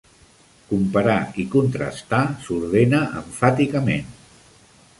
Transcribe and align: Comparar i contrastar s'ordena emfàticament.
Comparar 0.69 1.17
i 1.43 1.45
contrastar 1.57 2.23
s'ordena 2.47 3.05
emfàticament. 3.23 4.13